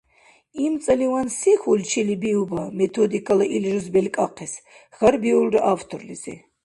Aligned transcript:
—ИмцӀаливан 0.65 1.27
се 1.39 1.51
хьулчилибиуба 1.61 2.61
методикала 2.79 3.45
ил 3.55 3.63
жуз 3.71 3.85
белкӀахъес?— 3.93 4.53
хьарбиулра 4.95 5.61
авторлизи. 5.73 6.35